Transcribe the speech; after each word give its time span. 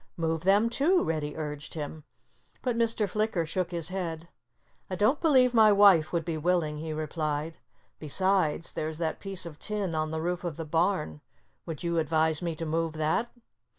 "Move 0.17 0.41
them 0.45 0.67
too!" 0.67 1.03
Reddy 1.03 1.37
urged 1.37 1.75
him. 1.75 2.05
But 2.63 2.75
Mr. 2.75 3.07
Flicker 3.07 3.45
shook 3.45 3.69
his 3.69 3.89
head. 3.89 4.27
"I 4.89 4.95
don't 4.95 5.21
believe 5.21 5.53
my 5.53 5.71
wife 5.71 6.11
would 6.11 6.25
be 6.25 6.37
willing," 6.39 6.79
he 6.79 6.91
replied. 6.91 7.59
"Besides, 7.99 8.71
there's 8.71 8.97
that 8.97 9.19
piece 9.19 9.45
of 9.45 9.59
tin 9.59 9.93
on 9.93 10.09
the 10.09 10.19
roof 10.19 10.43
of 10.43 10.57
the 10.57 10.65
barn. 10.65 11.21
Would 11.67 11.83
you 11.83 11.99
advise 11.99 12.41
me 12.41 12.55
to 12.55 12.65
move 12.65 12.93
that?" 12.93 13.29